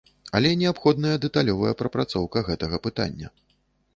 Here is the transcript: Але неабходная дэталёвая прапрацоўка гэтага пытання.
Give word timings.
Але 0.37 0.51
неабходная 0.61 1.11
дэталёвая 1.25 1.73
прапрацоўка 1.83 2.43
гэтага 2.49 2.75
пытання. 2.87 3.27